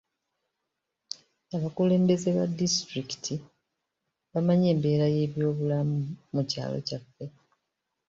Abakulembeze 1.55 2.29
ba 2.37 2.45
disitulikiti 2.59 3.33
bamanyi 4.33 4.65
embeera 4.73 5.05
y'ebyobulamu 5.15 5.97
mu 6.33 6.41
kyalo 6.49 6.77
kyaffe. 6.87 7.25